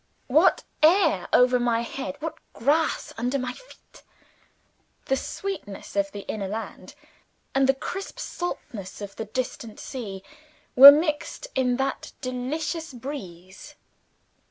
What 0.25 0.63
air 0.81 1.27
over 1.31 1.59
my 1.59 1.81
head; 1.81 2.15
what 2.21 2.35
grass 2.53 3.13
under 3.19 3.37
my 3.37 3.53
feet! 3.53 4.01
The 5.05 5.15
sweetness 5.15 5.95
of 5.95 6.11
the 6.11 6.21
inner 6.21 6.47
land, 6.47 6.95
and 7.53 7.69
the 7.69 7.75
crisp 7.75 8.17
saltness 8.17 8.99
of 9.01 9.15
the 9.15 9.25
distant 9.25 9.79
sea, 9.79 10.23
were 10.75 10.91
mixed 10.91 11.45
in 11.53 11.77
that 11.77 12.13
delicious 12.19 12.95
breeze. 12.95 13.75